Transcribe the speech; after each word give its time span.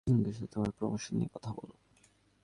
ম্যালকমের 0.07 0.33
সাথে 0.33 0.51
তোমার 0.53 0.71
প্রমোশন 0.71 1.13
নিয়ে 1.17 1.33
কথা 1.33 1.51
বলো। 1.53 1.75